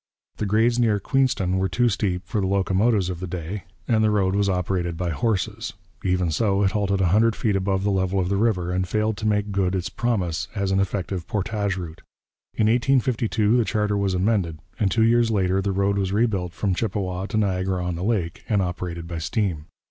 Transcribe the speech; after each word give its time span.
The 0.37 0.47
grades 0.47 0.79
near 0.79 0.99
Queenston 0.99 1.59
were 1.59 1.69
too 1.69 1.87
steep 1.87 2.23
for 2.25 2.41
the 2.41 2.47
locomotives 2.47 3.11
of 3.11 3.19
the 3.19 3.27
day, 3.27 3.65
and 3.87 4.03
the 4.03 4.09
road 4.09 4.33
was 4.35 4.49
operated 4.49 4.97
by 4.97 5.11
horses; 5.11 5.73
even 6.03 6.31
so, 6.31 6.63
it 6.63 6.71
halted 6.71 7.01
a 7.01 7.09
hundred 7.09 7.35
feet 7.35 7.55
above 7.55 7.83
the 7.83 7.91
level 7.91 8.19
of 8.19 8.27
the 8.27 8.35
river, 8.35 8.71
and 8.71 8.87
failed 8.87 9.15
to 9.17 9.27
make 9.27 9.51
good 9.51 9.75
its 9.75 9.91
promise 9.91 10.47
as 10.55 10.71
an 10.71 10.79
effective 10.79 11.27
portage 11.27 11.77
route. 11.77 12.01
In 12.55 12.65
1852 12.65 13.57
the 13.57 13.63
charter 13.63 13.95
was 13.95 14.15
amended, 14.15 14.57
and 14.79 14.89
two 14.89 15.03
years 15.03 15.29
later 15.29 15.61
the 15.61 15.71
road 15.71 15.99
was 15.99 16.11
rebuilt 16.11 16.51
from 16.51 16.73
Chippawa 16.73 17.27
to 17.27 17.37
Niagara 17.37 17.85
on 17.85 17.93
the 17.93 18.03
Lake, 18.03 18.43
and 18.49 18.59
operated 18.59 19.07
by 19.07 19.19
steam. 19.19 19.67